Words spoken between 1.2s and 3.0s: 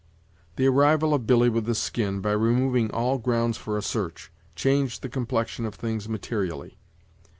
Billy with the skin, by removing